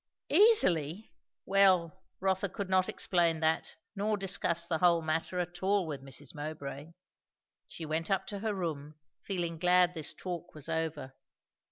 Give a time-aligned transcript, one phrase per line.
[0.29, 1.11] Easily!
[1.45, 6.33] Well, Rotha could not explain that, nor discuss the whole matter at all with Mrs.
[6.33, 6.93] Mowbray.
[7.67, 11.13] She went up to her room, feeling glad this talk was over.